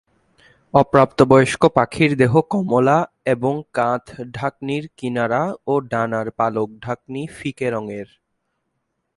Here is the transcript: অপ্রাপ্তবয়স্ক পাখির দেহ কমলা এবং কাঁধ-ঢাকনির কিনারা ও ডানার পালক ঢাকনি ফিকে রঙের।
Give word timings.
অপ্রাপ্তবয়স্ক 0.73 1.63
পাখির 1.75 2.11
দেহ 2.17 2.33
কমলা 2.49 2.97
এবং 3.25 3.53
কাঁধ-ঢাকনির 3.73 4.83
কিনারা 4.97 5.43
ও 5.67 5.73
ডানার 5.81 6.27
পালক 6.31 6.69
ঢাকনি 6.81 7.21
ফিকে 7.27 7.67
রঙের। 7.71 8.07